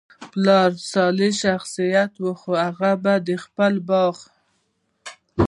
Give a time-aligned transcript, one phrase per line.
[0.31, 1.73] پلار ئي صالح شخص
[2.21, 2.31] وو،
[2.63, 4.15] هغه به د خپل باغ